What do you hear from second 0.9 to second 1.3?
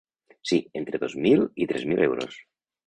dos